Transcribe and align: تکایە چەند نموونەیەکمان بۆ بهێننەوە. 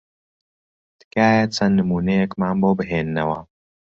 تکایە 0.99 1.43
چەند 1.55 1.73
نموونەیەکمان 1.79 2.55
بۆ 2.61 2.69
بهێننەوە. 2.79 3.39